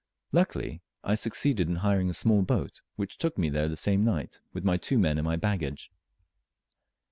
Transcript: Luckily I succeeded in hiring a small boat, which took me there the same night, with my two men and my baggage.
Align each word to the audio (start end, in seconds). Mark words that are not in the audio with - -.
Luckily 0.31 0.81
I 1.03 1.13
succeeded 1.13 1.67
in 1.69 1.75
hiring 1.75 2.09
a 2.09 2.15
small 2.15 2.41
boat, 2.41 2.81
which 2.95 3.19
took 3.19 3.37
me 3.37 3.49
there 3.49 3.69
the 3.69 3.77
same 3.77 4.03
night, 4.03 4.41
with 4.51 4.63
my 4.65 4.77
two 4.77 4.97
men 4.97 5.19
and 5.19 5.25
my 5.25 5.35
baggage. 5.35 5.91